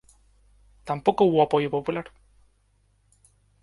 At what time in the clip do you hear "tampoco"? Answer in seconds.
0.83-1.25